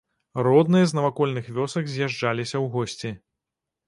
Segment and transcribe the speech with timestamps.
[0.45, 3.13] Родныя з навакольных вёсак з'язджаліся ў госці.